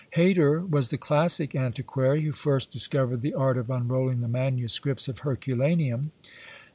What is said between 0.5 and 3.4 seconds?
was the classic antiquary who first discovered the